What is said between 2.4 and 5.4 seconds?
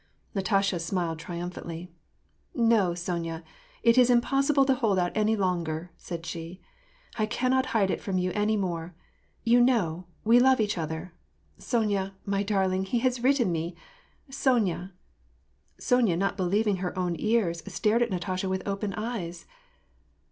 ''No, Sonya^ it is impossible to hold out any